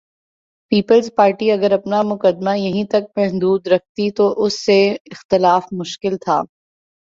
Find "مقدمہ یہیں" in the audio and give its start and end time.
2.03-2.83